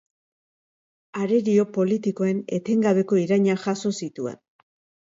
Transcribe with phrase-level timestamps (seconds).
[1.25, 4.43] Arerio politikoen etengabeko irainak jaso zituen.